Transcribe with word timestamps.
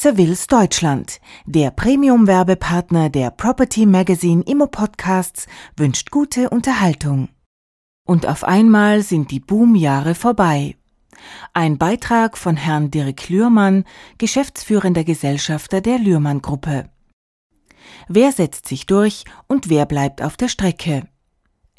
Sevilles 0.00 0.46
Deutschland, 0.46 1.20
der 1.44 1.72
Premium-Werbepartner 1.72 3.10
der 3.10 3.32
Property 3.32 3.84
Magazine 3.84 4.44
Immo 4.46 4.68
Podcasts, 4.68 5.48
wünscht 5.76 6.12
gute 6.12 6.50
Unterhaltung. 6.50 7.30
Und 8.06 8.24
auf 8.24 8.44
einmal 8.44 9.02
sind 9.02 9.32
die 9.32 9.40
Boomjahre 9.40 10.14
vorbei. 10.14 10.76
Ein 11.52 11.78
Beitrag 11.78 12.38
von 12.38 12.56
Herrn 12.56 12.92
Dirk 12.92 13.28
Lührmann, 13.28 13.82
geschäftsführender 14.18 15.02
Gesellschafter 15.02 15.80
der 15.80 15.98
Lührmann 15.98 16.42
Gruppe. 16.42 16.88
Wer 18.06 18.30
setzt 18.30 18.68
sich 18.68 18.86
durch 18.86 19.24
und 19.48 19.68
wer 19.68 19.84
bleibt 19.84 20.22
auf 20.22 20.36
der 20.36 20.46
Strecke? 20.46 21.08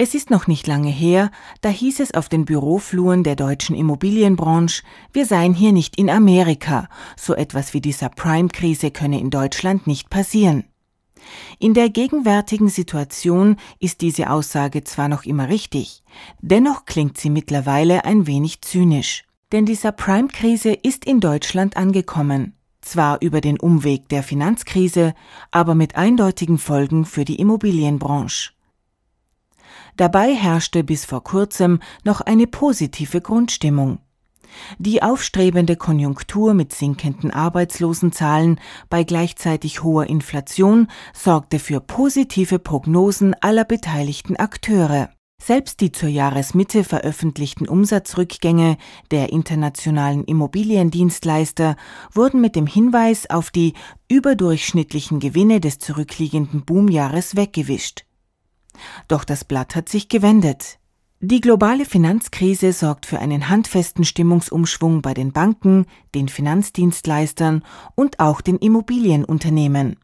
Es 0.01 0.15
ist 0.15 0.29
noch 0.29 0.47
nicht 0.47 0.65
lange 0.65 0.89
her, 0.89 1.29
da 1.59 1.67
hieß 1.67 1.99
es 1.99 2.13
auf 2.13 2.29
den 2.29 2.45
Bürofluren 2.45 3.25
der 3.25 3.35
deutschen 3.35 3.75
Immobilienbranche, 3.75 4.83
wir 5.11 5.25
seien 5.25 5.53
hier 5.53 5.73
nicht 5.73 5.97
in 5.97 6.09
Amerika, 6.09 6.87
so 7.17 7.35
etwas 7.35 7.73
wie 7.73 7.81
die 7.81 7.91
Subprime-Krise 7.91 8.91
könne 8.91 9.19
in 9.19 9.29
Deutschland 9.29 9.87
nicht 9.87 10.09
passieren. 10.09 10.63
In 11.59 11.73
der 11.73 11.89
gegenwärtigen 11.89 12.69
Situation 12.69 13.57
ist 13.81 13.99
diese 13.99 14.29
Aussage 14.29 14.85
zwar 14.85 15.09
noch 15.09 15.25
immer 15.25 15.49
richtig, 15.49 16.01
dennoch 16.39 16.85
klingt 16.85 17.17
sie 17.17 17.29
mittlerweile 17.29 18.05
ein 18.05 18.25
wenig 18.25 18.61
zynisch. 18.61 19.25
Denn 19.51 19.65
die 19.65 19.75
Subprime-Krise 19.75 20.71
ist 20.71 21.03
in 21.03 21.19
Deutschland 21.19 21.75
angekommen, 21.75 22.53
zwar 22.79 23.21
über 23.21 23.41
den 23.41 23.59
Umweg 23.59 24.07
der 24.07 24.23
Finanzkrise, 24.23 25.13
aber 25.51 25.75
mit 25.75 25.97
eindeutigen 25.97 26.57
Folgen 26.57 27.03
für 27.03 27.25
die 27.25 27.35
Immobilienbranche. 27.35 28.51
Dabei 29.99 30.33
herrschte 30.33 30.85
bis 30.85 31.03
vor 31.03 31.25
kurzem 31.25 31.79
noch 32.05 32.21
eine 32.21 32.47
positive 32.47 33.19
Grundstimmung. 33.19 33.99
Die 34.77 35.03
aufstrebende 35.03 35.75
Konjunktur 35.75 36.53
mit 36.53 36.73
sinkenden 36.73 37.31
Arbeitslosenzahlen 37.31 38.61
bei 38.89 39.03
gleichzeitig 39.03 39.83
hoher 39.83 40.07
Inflation 40.07 40.87
sorgte 41.13 41.59
für 41.59 41.81
positive 41.81 42.59
Prognosen 42.59 43.35
aller 43.41 43.65
beteiligten 43.65 44.37
Akteure. 44.37 45.09
Selbst 45.43 45.81
die 45.81 45.91
zur 45.91 46.07
Jahresmitte 46.07 46.85
veröffentlichten 46.85 47.67
Umsatzrückgänge 47.67 48.77
der 49.11 49.33
internationalen 49.33 50.23
Immobiliendienstleister 50.23 51.75
wurden 52.13 52.39
mit 52.39 52.55
dem 52.55 52.67
Hinweis 52.67 53.29
auf 53.29 53.51
die 53.51 53.73
überdurchschnittlichen 54.07 55.19
Gewinne 55.19 55.59
des 55.59 55.77
zurückliegenden 55.79 56.63
Boomjahres 56.63 57.35
weggewischt. 57.35 58.05
Doch 59.07 59.23
das 59.23 59.43
Blatt 59.43 59.75
hat 59.75 59.89
sich 59.89 60.09
gewendet. 60.09 60.79
Die 61.21 61.41
globale 61.41 61.83
Finanzkrise 61.83 62.71
sorgt 62.71 63.05
für 63.05 63.19
einen 63.19 63.49
handfesten 63.49 64.05
Stimmungsumschwung 64.05 65.01
bei 65.01 65.13
den 65.13 65.33
Banken, 65.33 65.85
den 66.15 66.29
Finanzdienstleistern 66.29 67.63
und 67.95 68.21
auch 68.21 68.39
den 68.39 68.57
Immobilienunternehmen. 68.57 69.97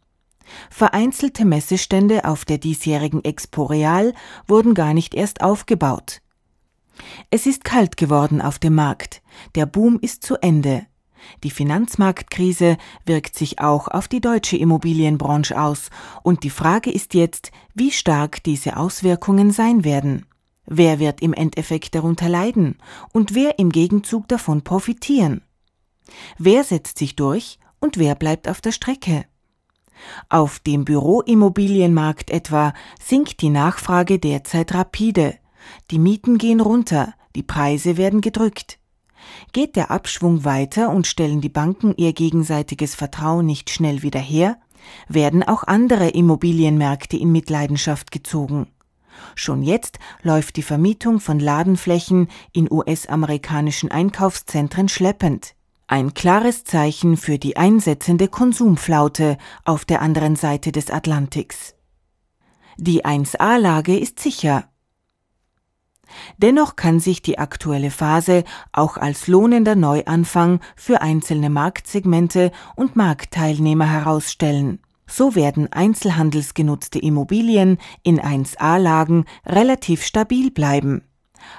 Vereinzelte 0.70 1.46
Messestände 1.46 2.26
auf 2.26 2.44
der 2.44 2.58
diesjährigen 2.58 3.24
Expo 3.24 3.64
Real 3.64 4.14
wurden 4.46 4.74
gar 4.74 4.94
nicht 4.94 5.16
erst 5.16 5.42
aufgebaut. 5.42 6.22
Es 7.30 7.46
ist 7.46 7.64
kalt 7.64 7.98
geworden 7.98 8.42
auf 8.42 8.60
dem 8.60 8.76
Markt. 8.76 9.22
Der 9.56 9.66
Boom 9.66 10.00
ist 10.02 10.24
zu 10.24 10.36
Ende. 10.42 10.86
Die 11.44 11.52
Finanzmarktkrise 11.52 12.78
wirkt 13.06 13.36
sich 13.36 13.60
auch 13.60 13.88
auf 13.88 14.08
die 14.08 14.22
deutsche 14.22 14.58
Immobilienbranche 14.58 15.60
aus, 15.60 15.90
und 16.24 16.44
die 16.44 16.50
Frage 16.50 16.92
ist 16.92 17.14
jetzt, 17.14 17.52
wie 17.74 17.92
stark 17.92 18.44
diese 18.44 18.78
Auswirkungen 18.78 19.52
sein 19.52 19.84
werden. 19.84 20.26
Wer 20.66 21.00
wird 21.00 21.22
im 21.22 21.34
Endeffekt 21.34 21.94
darunter 21.94 22.30
leiden 22.30 22.78
und 23.14 23.36
wer 23.36 23.60
im 23.60 23.72
Gegenzug 23.72 24.28
davon 24.28 24.64
profitieren? 24.64 25.42
Wer 26.38 26.64
setzt 26.64 26.98
sich 26.98 27.16
durch 27.16 27.60
und 27.80 27.98
wer 27.98 28.16
bleibt 28.16 28.48
auf 28.48 28.62
der 28.62 28.72
Strecke? 28.72 29.26
Auf 30.30 30.60
dem 30.60 30.86
Büroimmobilienmarkt 30.86 32.30
etwa 32.30 32.74
sinkt 33.02 33.42
die 33.42 33.50
Nachfrage 33.50 34.20
derzeit 34.20 34.74
rapide. 34.74 35.36
Die 35.92 36.00
Mieten 36.00 36.38
gehen 36.38 36.60
runter, 36.60 37.14
die 37.36 37.44
Preise 37.44 37.98
werden 37.98 38.22
gedrückt. 38.22 38.80
Geht 39.54 39.76
der 39.76 39.92
Abschwung 39.92 40.44
weiter 40.46 40.90
und 40.90 41.08
stellen 41.08 41.42
die 41.42 41.50
Banken 41.50 41.94
ihr 41.98 42.14
gegenseitiges 42.14 42.96
Vertrauen 42.96 43.46
nicht 43.46 43.70
schnell 43.70 44.02
wieder 44.02 44.20
her, 44.20 44.58
werden 45.08 45.44
auch 45.44 45.64
andere 45.64 46.10
Immobilienmärkte 46.10 47.18
in 47.18 47.32
Mitleidenschaft 47.32 48.12
gezogen. 48.12 48.68
Schon 49.34 49.64
jetzt 49.64 50.00
läuft 50.22 50.58
die 50.58 50.62
Vermietung 50.62 51.20
von 51.20 51.40
Ladenflächen 51.40 52.28
in 52.52 52.72
US-amerikanischen 52.72 53.92
Einkaufszentren 53.92 54.90
schleppend. 54.90 55.56
Ein 55.88 56.14
klares 56.14 56.64
Zeichen 56.64 57.16
für 57.16 57.38
die 57.38 57.58
einsetzende 57.58 58.28
Konsumflaute 58.28 59.38
auf 59.64 59.86
der 59.86 60.02
anderen 60.02 60.36
Seite 60.36 60.72
des 60.72 60.90
Atlantiks. 60.90 61.76
Die 62.78 63.06
1a-Lage 63.06 63.98
ist 63.98 64.20
sicher, 64.20 64.68
Dennoch 66.38 66.76
kann 66.76 67.00
sich 67.00 67.22
die 67.22 67.40
aktuelle 67.40 67.92
Phase 67.92 68.44
auch 68.72 68.98
als 68.98 69.28
lohnender 69.28 69.76
Neuanfang 69.76 70.60
für 70.76 71.02
einzelne 71.02 71.50
Marktsegmente 71.50 72.52
und 72.76 72.96
Marktteilnehmer 72.96 73.90
herausstellen. 73.90 74.80
So 75.08 75.36
werden 75.36 75.72
einzelhandelsgenutzte 75.72 77.00
Immobilien 77.00 77.78
in 78.04 78.20
1a-Lagen 78.20 79.26
relativ 79.46 80.04
stabil 80.04 80.52
bleiben. 80.52 81.04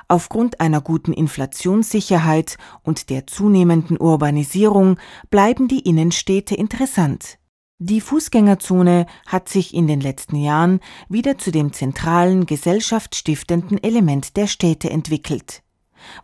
Aufgrund 0.08 0.60
einer 0.60 0.80
guten 0.80 1.12
Inflationssicherheit 1.12 2.58
und 2.82 3.08
der 3.08 3.26
zunehmenden 3.26 3.98
Urbanisierung 4.00 4.98
bleiben 5.30 5.68
die 5.68 5.80
Innenstädte 5.80 6.54
interessant. 6.56 7.38
Die 7.78 8.00
Fußgängerzone 8.00 9.04
hat 9.26 9.50
sich 9.50 9.75
in 9.75 9.87
den 9.87 10.00
letzten 10.00 10.37
Jahren 10.37 10.81
wieder 11.10 11.37
zu 11.37 11.50
dem 11.50 11.75
zentralen 11.75 12.47
gesellschaftsstiftenden 12.47 13.82
Element 13.82 14.38
der 14.38 14.47
Städte 14.47 14.88
entwickelt. 14.88 15.62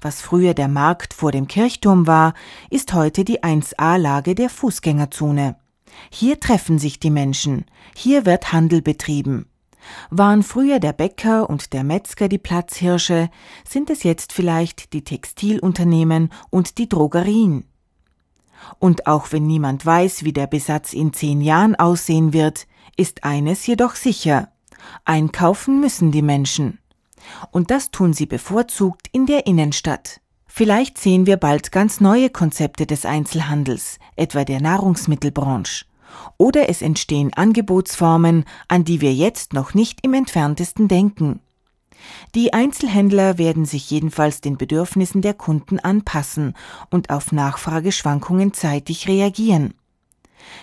Was 0.01 0.23
früher 0.23 0.55
der 0.55 0.69
Markt 0.69 1.13
vor 1.13 1.31
dem 1.31 1.49
Kirchturm 1.49 2.07
war, 2.07 2.33
ist 2.71 2.95
heute 2.95 3.23
die 3.27 3.43
1a-Lage 3.43 4.35
der 4.35 4.49
Fußgängerzone. 4.49 5.57
Hier 6.11 6.41
treffen 6.41 6.79
sich 6.79 7.01
die 7.01 7.11
Menschen, 7.11 7.67
hier 7.95 8.25
wird 8.25 8.55
Handel 8.55 8.81
betrieben. 8.81 9.45
Waren 10.09 10.43
früher 10.43 10.79
der 10.79 10.95
Bäcker 10.95 11.51
und 11.51 11.75
der 11.75 11.85
Metzger 11.85 12.29
die 12.29 12.39
Platzhirsche, 12.39 13.29
sind 13.69 13.91
es 13.91 14.05
jetzt 14.05 14.33
vielleicht 14.33 14.95
die 14.95 15.05
Textilunternehmen 15.05 16.33
und 16.49 16.79
die 16.79 16.89
Drogerien. 16.89 17.67
Und 18.79 19.07
auch 19.07 19.33
wenn 19.33 19.47
niemand 19.47 19.85
weiß, 19.85 20.25
wie 20.25 20.33
der 20.33 20.47
Besatz 20.47 20.93
in 20.93 21.13
zehn 21.13 21.41
Jahren 21.41 21.75
aussehen 21.77 22.33
wird, 22.33 22.67
ist 22.97 23.25
eines 23.25 23.67
jedoch 23.67 23.95
sicher. 23.95 24.49
Einkaufen 25.05 25.81
müssen 25.81 26.11
die 26.13 26.23
Menschen. 26.23 26.79
Und 27.51 27.71
das 27.71 27.91
tun 27.91 28.13
sie 28.13 28.27
bevorzugt 28.27 29.09
in 29.13 29.27
der 29.27 29.47
Innenstadt. 29.47 30.21
Vielleicht 30.47 30.99
sehen 30.99 31.27
wir 31.27 31.39
bald 31.39 31.73
ganz 31.73 32.01
neue 32.01 32.29
Konzepte 32.29 32.87
des 32.87 33.07
Einzelhandels, 33.07 33.99
etwa 34.17 34.45
der 34.45 34.61
Nahrungsmittelbranche. 34.61 35.87
Oder 36.37 36.69
es 36.69 36.83
entstehen 36.83 37.33
Angebotsformen, 37.33 38.45
an 38.69 38.85
die 38.85 39.01
wir 39.01 39.15
jetzt 39.15 39.55
noch 39.55 39.73
nicht 39.73 40.05
im 40.05 40.13
entferntesten 40.13 40.89
denken. 40.89 41.41
Die 42.35 42.53
Einzelhändler 42.53 43.39
werden 43.39 43.65
sich 43.65 43.91
jedenfalls 43.91 44.41
den 44.41 44.57
Bedürfnissen 44.57 45.23
der 45.23 45.35
Kunden 45.35 45.79
anpassen 45.79 46.55
und 46.91 47.11
auf 47.11 47.33
Nachfrageschwankungen 47.33 48.53
zeitig 48.53 49.09
reagieren. 49.09 49.75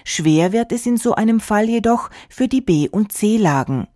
Schwer 0.03 0.51
wird 0.51 0.71
es 0.71 0.85
in 0.85 0.97
so 0.97 1.15
einem 1.15 1.39
Fall 1.39 1.69
jedoch 1.69 2.09
für 2.29 2.47
die 2.47 2.61
B- 2.61 2.89
und 2.89 3.11
C-Lagen. 3.11 3.87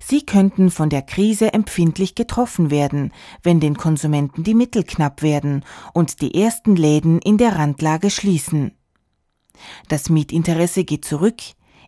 Sie 0.00 0.24
könnten 0.24 0.70
von 0.70 0.90
der 0.90 1.02
Krise 1.02 1.52
empfindlich 1.52 2.14
getroffen 2.14 2.70
werden, 2.70 3.12
wenn 3.42 3.60
den 3.60 3.76
Konsumenten 3.76 4.44
die 4.44 4.54
Mittel 4.54 4.84
knapp 4.84 5.22
werden 5.22 5.64
und 5.92 6.20
die 6.20 6.34
ersten 6.40 6.76
Läden 6.76 7.18
in 7.20 7.38
der 7.38 7.56
Randlage 7.56 8.10
schließen. 8.10 8.72
Das 9.88 10.10
Mietinteresse 10.10 10.84
geht 10.84 11.04
zurück, 11.04 11.40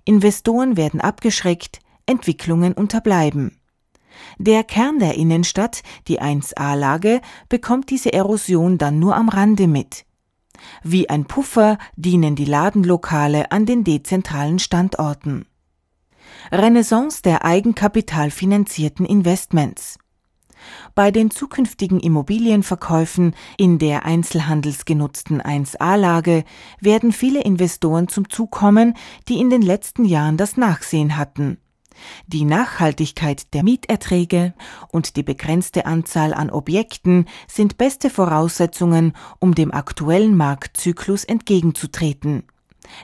Investoren 0.05 0.77
werden 0.77 1.01
abgeschreckt, 1.01 1.81
Entwicklungen 2.07 2.73
unterbleiben. 2.73 3.59
Der 4.39 4.65
Kern 4.65 4.99
der 4.99 5.15
Innenstadt, 5.15 5.83
die 6.09 6.21
1a-Lage, 6.21 7.21
bekommt 7.49 7.91
diese 7.91 8.13
Erosion 8.13 8.79
dann 8.79 8.99
nur 8.99 9.17
am 9.17 9.29
Rande 9.29 9.67
mit. 9.67 10.05
Wie 10.83 11.09
ein 11.09 11.27
Puffer 11.27 11.79
dienen 11.97 12.35
die 12.35 12.45
Ladenlokale 12.45 13.53
an 13.53 13.67
den 13.67 13.85
dezentralen 13.85 14.59
Standorten. 14.59 15.47
Renaissance 16.51 17.23
der 17.23 17.45
eigenkapitalfinanzierten 17.45 19.05
Investments. 19.07 19.99
Bei 20.95 21.11
den 21.11 21.31
zukünftigen 21.31 22.01
Immobilienverkäufen 22.01 23.35
in 23.57 23.79
der 23.79 24.05
einzelhandelsgenutzten 24.05 25.43
1a-Lage 25.43 26.45
werden 26.81 27.13
viele 27.13 27.43
Investoren 27.43 28.09
zum 28.09 28.31
Zug 28.31 28.51
kommen, 28.51 28.95
die 29.29 29.39
in 29.39 29.51
den 29.51 29.63
letzten 29.63 30.05
Jahren 30.05 30.37
das 30.37 30.57
Nachsehen 30.57 31.17
hatten. 31.17 31.59
Die 32.27 32.45
Nachhaltigkeit 32.45 33.55
der 33.55 33.63
Mieterträge 33.63 34.55
und 34.89 35.17
die 35.17 35.23
begrenzte 35.23 35.87
Anzahl 35.87 36.35
an 36.35 36.51
Objekten 36.51 37.27
sind 37.47 37.79
beste 37.79 38.11
Voraussetzungen, 38.11 39.15
um 39.39 39.55
dem 39.55 39.73
aktuellen 39.73 40.37
Marktzyklus 40.37 41.25
entgegenzutreten. 41.25 42.45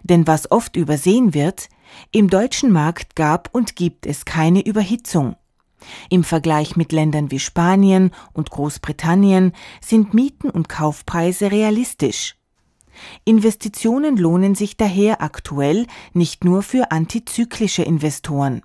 Denn 0.02 0.26
was 0.26 0.50
oft 0.50 0.76
übersehen 0.76 1.34
wird, 1.34 1.68
im 2.10 2.28
deutschen 2.28 2.72
Markt 2.72 3.16
gab 3.16 3.48
und 3.52 3.76
gibt 3.76 4.06
es 4.06 4.24
keine 4.24 4.64
Überhitzung. 4.64 5.36
Im 6.10 6.24
Vergleich 6.24 6.76
mit 6.76 6.92
Ländern 6.92 7.30
wie 7.30 7.40
Spanien 7.40 8.12
und 8.32 8.50
Großbritannien 8.50 9.52
sind 9.80 10.14
Mieten 10.14 10.48
und 10.48 10.68
Kaufpreise 10.68 11.50
realistisch. 11.50 12.36
Investitionen 13.24 14.16
lohnen 14.16 14.54
sich 14.54 14.76
daher 14.76 15.22
aktuell 15.22 15.86
nicht 16.12 16.44
nur 16.44 16.62
für 16.62 16.90
antizyklische 16.90 17.82
Investoren. 17.82 18.62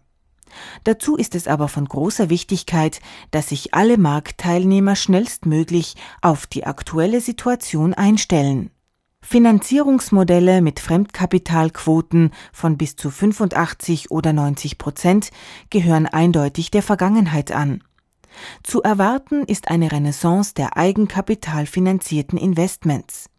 Dazu 0.83 1.15
ist 1.15 1.35
es 1.35 1.47
aber 1.47 1.67
von 1.67 1.85
großer 1.85 2.29
Wichtigkeit, 2.29 2.99
dass 3.31 3.49
sich 3.49 3.73
alle 3.73 3.97
Marktteilnehmer 3.97 4.95
schnellstmöglich 4.95 5.95
auf 6.21 6.47
die 6.47 6.65
aktuelle 6.65 7.21
Situation 7.21 7.93
einstellen. 7.93 8.71
Finanzierungsmodelle 9.21 10.61
mit 10.61 10.79
Fremdkapitalquoten 10.79 12.31
von 12.53 12.77
bis 12.77 12.95
zu 12.95 13.09
85 13.09 14.09
oder 14.11 14.31
90 14.31 14.77
Prozent 14.77 15.31
gehören 15.69 16.05
eindeutig 16.05 16.71
der 16.71 16.83
Vergangenheit 16.83 17.51
an. 17.51 17.83
Zu 18.63 18.83
erwarten 18.83 19.43
ist 19.43 19.67
eine 19.69 19.91
Renaissance 19.91 20.53
der 20.53 20.77
eigenkapitalfinanzierten 20.77 22.37
Investments. 22.37 23.29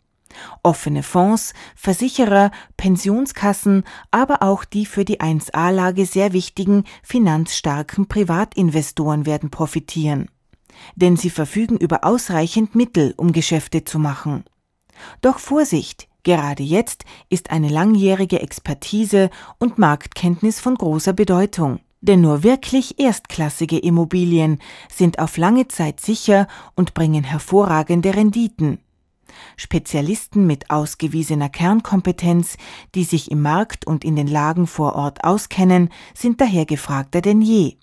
Offene 0.63 1.03
Fonds, 1.03 1.55
Versicherer, 1.75 2.51
Pensionskassen, 2.77 3.85
aber 4.11 4.43
auch 4.43 4.65
die 4.65 4.87
für 4.87 5.05
die 5.05 5.21
1a-Lage 5.21 6.07
sehr 6.07 6.33
wichtigen 6.33 6.85
finanzstarken 7.03 8.07
Privatinvestoren 8.09 9.27
werden 9.27 9.51
profitieren. 9.51 10.29
Denn 10.95 11.17
sie 11.17 11.31
verfügen 11.31 11.77
über 11.77 12.05
ausreichend 12.05 12.75
Mittel, 12.75 13.15
um 13.17 13.33
Geschäfte 13.33 13.85
zu 13.85 13.99
machen. 13.99 14.45
Doch 15.21 15.39
Vorsicht, 15.39 16.09
gerade 16.23 16.63
jetzt 16.63 17.05
ist 17.29 17.51
eine 17.51 17.69
langjährige 17.69 18.41
Expertise 18.41 19.31
und 19.59 19.79
Marktkenntnis 19.79 20.61
von 20.61 20.75
großer 20.75 21.13
Bedeutung. 21.13 21.81
Denn 22.01 22.21
nur 22.21 22.45
wirklich 22.45 23.01
erstklassige 23.01 23.79
Immobilien 23.79 24.61
sind 24.89 25.19
auf 25.19 25.37
lange 25.37 25.67
Zeit 25.67 26.01
sicher 26.01 26.47
und 26.77 26.95
bringen 26.95 27.25
hervorragende 27.25 28.15
Renditen. 28.15 28.79
Spezialisten 29.57 30.47
mit 30.47 30.71
ausgewiesener 30.71 31.49
Kernkompetenz, 31.49 32.57
die 32.95 33.05
sich 33.05 33.31
im 33.31 33.43
Markt 33.43 33.87
und 33.87 34.05
in 34.05 34.17
den 34.17 34.27
Lagen 34.27 34.67
vor 34.67 34.95
Ort 34.95 35.25
auskennen, 35.25 35.91
sind 36.15 36.41
daher 36.41 36.67
gefragter 36.67 37.21
denn 37.21 37.43
je. 37.43 37.77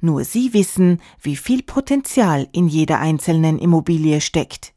Nur 0.00 0.24
sie 0.24 0.52
wissen, 0.52 1.00
wie 1.20 1.36
viel 1.36 1.62
Potenzial 1.62 2.48
in 2.52 2.68
jeder 2.68 3.00
einzelnen 3.00 3.58
Immobilie 3.58 4.20
steckt. 4.20 4.72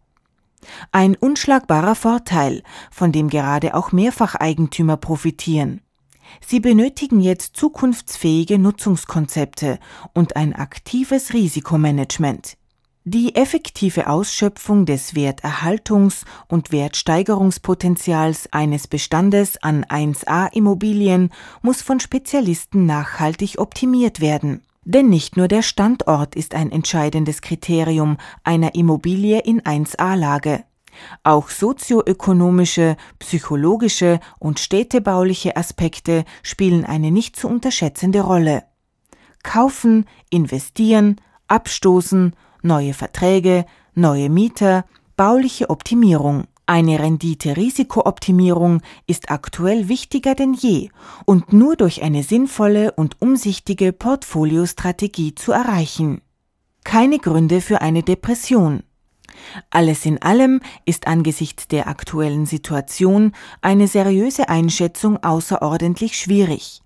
Ein 0.92 1.16
unschlagbarer 1.16 1.96
Vorteil, 1.96 2.64
von 2.92 3.12
dem 3.12 3.30
gerade 3.30 3.76
auch 3.76 3.92
Mehrfacheigentümer 3.92 4.98
profitieren. 4.98 5.82
Sie 6.46 6.60
benötigen 6.60 7.22
jetzt 7.22 7.56
zukunftsfähige 7.56 8.60
Nutzungskonzepte 8.60 9.80
und 10.14 10.36
ein 10.36 10.54
aktives 10.54 11.34
Risikomanagement. 11.34 12.58
Die 13.10 13.36
effektive 13.36 14.10
Ausschöpfung 14.10 14.86
des 14.86 15.14
Werterhaltungs- 15.14 16.26
und 16.50 16.74
Wertsteigerungspotenzials 16.74 18.52
eines 18.52 18.90
Bestandes 18.90 19.64
an 19.64 19.86
1a 19.86 20.52
Immobilien 20.52 21.30
muss 21.62 21.82
von 21.82 22.02
Spezialisten 22.02 22.86
nachhaltig 22.86 23.60
optimiert 23.60 24.20
werden. 24.20 24.62
Denn 24.84 25.08
nicht 25.08 25.38
nur 25.38 25.48
der 25.48 25.62
Standort 25.62 26.36
ist 26.36 26.54
ein 26.54 26.70
entscheidendes 26.70 27.40
Kriterium 27.40 28.18
einer 28.44 28.76
Immobilie 28.76 29.40
in 29.40 29.62
1a-Lage. 29.62 30.66
Auch 31.24 31.50
sozioökonomische, 31.50 32.98
psychologische 33.20 34.20
und 34.38 34.60
städtebauliche 34.60 35.56
Aspekte 35.56 36.26
spielen 36.44 36.84
eine 36.84 37.12
nicht 37.12 37.38
zu 37.38 37.48
unterschätzende 37.48 38.20
Rolle. 38.20 38.66
Kaufen, 39.44 40.04
investieren, 40.30 41.22
abstoßen 41.48 42.36
neue 42.68 42.94
Verträge, 42.94 43.66
neue 43.96 44.30
Mieter, 44.30 44.86
bauliche 45.16 45.70
Optimierung. 45.70 46.44
Eine 46.70 47.00
Rendite-Risiko-Optimierung 47.00 48.82
ist 49.08 49.32
aktuell 49.32 49.88
wichtiger 49.88 50.36
denn 50.36 50.54
je 50.54 50.90
und 51.26 51.54
nur 51.54 51.78
durch 51.78 52.04
eine 52.04 52.24
sinnvolle 52.24 52.92
und 52.92 53.22
umsichtige 53.22 53.94
Portfoliostrategie 53.94 55.34
zu 55.34 55.54
erreichen. 55.54 56.22
Keine 56.84 57.20
Gründe 57.20 57.62
für 57.62 57.82
eine 57.82 58.04
Depression. 58.04 58.84
Alles 59.70 60.06
in 60.06 60.22
allem 60.22 60.60
ist 60.86 61.08
angesichts 61.08 61.68
der 61.68 61.88
aktuellen 61.88 62.46
Situation 62.46 63.32
eine 63.62 63.88
seriöse 63.88 64.50
Einschätzung 64.50 65.24
außerordentlich 65.24 66.18
schwierig. 66.18 66.82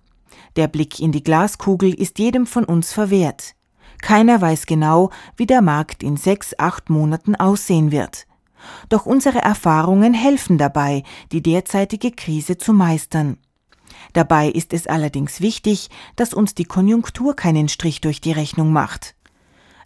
Der 0.56 0.68
Blick 0.68 1.00
in 1.00 1.12
die 1.12 1.24
Glaskugel 1.24 1.92
ist 1.92 2.18
jedem 2.18 2.46
von 2.46 2.64
uns 2.64 2.92
verwehrt. 2.92 3.54
Keiner 4.02 4.40
weiß 4.42 4.66
genau, 4.66 5.10
wie 5.36 5.46
der 5.46 5.62
Markt 5.62 6.02
in 6.02 6.18
sechs, 6.18 6.54
acht 6.58 6.90
Monaten 6.90 7.34
aussehen 7.34 7.90
wird. 7.90 8.26
Doch 8.90 9.06
unsere 9.06 9.38
Erfahrungen 9.38 10.12
helfen 10.12 10.58
dabei, 10.58 11.04
die 11.30 11.42
derzeitige 11.42 12.10
Krise 12.10 12.58
zu 12.58 12.74
meistern. 12.74 13.38
Dabei 14.12 14.48
ist 14.48 14.72
es 14.74 14.86
allerdings 14.86 15.40
wichtig, 15.40 15.88
dass 16.16 16.34
uns 16.34 16.54
die 16.54 16.64
Konjunktur 16.64 17.34
keinen 17.34 17.68
Strich 17.68 18.00
durch 18.00 18.20
die 18.20 18.32
Rechnung 18.32 18.72
macht. 18.72 19.14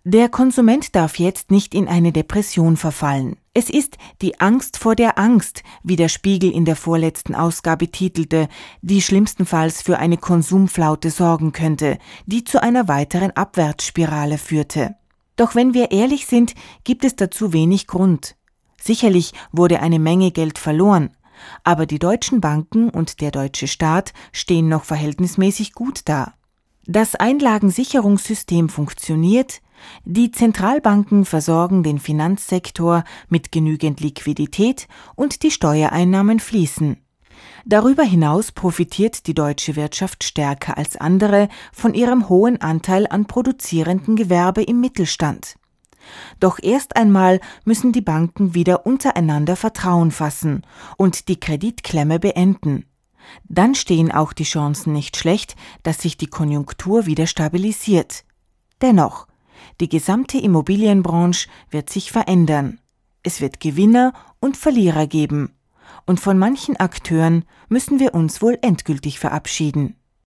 Der 0.09 0.29
Konsument 0.29 0.95
darf 0.95 1.19
jetzt 1.19 1.51
nicht 1.51 1.75
in 1.75 1.89
eine 1.89 2.13
Depression 2.13 2.77
verfallen. 2.77 3.39
Es 3.55 3.69
ist 3.69 3.99
die 4.23 4.39
Angst 4.39 4.77
vor 4.77 4.95
der 4.95 5.19
Angst, 5.19 5.65
wie 5.83 5.97
der 5.97 6.09
Spiegel 6.09 6.53
in 6.53 6.65
der 6.65 6.77
vorletzten 6.77 7.35
Ausgabe 7.35 7.91
titelte, 7.91 8.47
die 8.83 9.03
schlimmstenfalls 9.03 9.83
für 9.83 9.99
eine 9.99 10.17
Konsumflaute 10.17 11.11
sorgen 11.11 11.51
könnte, 11.51 11.99
die 12.25 12.45
zu 12.45 12.63
einer 12.63 12.87
weiteren 12.87 13.33
Abwärtsspirale 13.33 14.39
führte. 14.39 14.95
Doch 15.35 15.57
wenn 15.57 15.75
wir 15.75 15.91
ehrlich 15.91 16.29
sind, 16.29 16.55
gibt 16.85 17.05
es 17.05 17.17
dazu 17.17 17.53
wenig 17.53 17.89
Grund. 17.89 18.37
Sicherlich 18.81 19.33
wurde 19.51 19.81
eine 19.81 19.99
Menge 19.99 20.31
Geld 20.31 20.61
verloren, 20.61 21.11
aber 21.65 21.85
die 21.85 21.99
deutschen 21.99 22.41
Banken 22.41 22.91
und 22.91 23.21
der 23.21 23.33
deutsche 23.33 23.67
Staat 23.67 24.13
stehen 24.31 24.69
noch 24.69 24.85
verhältnismäßig 24.85 25.73
gut 25.73 26.03
da. 26.05 26.35
Das 26.87 27.17
Einlagensicherungssystem 27.17 28.69
funktioniert, 28.69 29.63
die 30.05 30.31
Zentralbanken 30.31 31.25
versorgen 31.25 31.83
den 31.83 31.99
Finanzsektor 31.99 33.05
mit 33.29 33.53
genügend 33.53 34.01
Liquidität 34.01 34.89
und 35.15 35.43
die 35.43 35.51
Steuereinnahmen 35.51 36.41
fließen. 36.41 36.97
Darüber 37.65 38.03
hinaus 38.03 38.53
profitiert 38.53 39.27
die 39.27 39.35
deutsche 39.35 39.77
Wirtschaft 39.77 40.25
stärker 40.25 40.77
als 40.77 40.97
andere 40.97 41.49
von 41.73 41.95
ihrem 41.95 42.29
hohen 42.29 42.61
Anteil 42.61 43.07
an 43.09 43.27
produzierenden 43.27 44.17
Gewerbe 44.17 44.63
im 44.63 44.81
Mittelstand. 44.81 45.57
Doch 46.39 46.59
erst 46.63 46.97
einmal 46.97 47.41
müssen 47.65 47.93
die 47.93 48.01
Banken 48.01 48.55
wieder 48.55 48.87
untereinander 48.87 49.57
Vertrauen 49.57 50.13
fassen 50.13 50.63
und 50.97 51.29
die 51.29 51.41
Kreditklemme 51.41 52.21
beenden. 52.21 52.87
Dann 53.49 53.75
stehen 53.75 54.13
auch 54.13 54.33
die 54.33 54.45
Chancen 54.45 54.93
nicht 54.93 55.17
schlecht, 55.17 55.57
dass 55.83 55.99
sich 55.99 56.17
die 56.17 56.29
Konjunktur 56.29 57.07
wieder 57.07 57.27
stabilisiert. 57.27 58.25
Dennoch, 58.81 59.27
die 59.81 59.89
gesamte 59.89 60.39
Immobilienbranche 60.39 61.49
wird 61.71 61.91
sich 61.91 62.13
verändern. 62.13 62.81
Es 63.23 63.41
wird 63.41 63.61
Gewinner 63.61 64.13
und 64.41 64.57
Verlierer 64.57 65.07
geben. 65.07 65.53
Und 66.07 66.21
von 66.21 66.39
manchen 66.39 66.77
Akteuren 66.77 67.45
müssen 67.69 67.99
wir 67.99 68.15
uns 68.15 68.41
wohl 68.43 68.59
endgültig 68.63 69.19
verabschieden. 69.19 69.97